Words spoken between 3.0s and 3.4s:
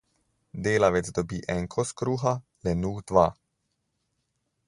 dva.